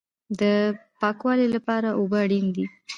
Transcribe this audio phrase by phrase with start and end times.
[0.39, 0.41] د
[0.99, 2.65] پاکوالي لپاره اوبه اړین دي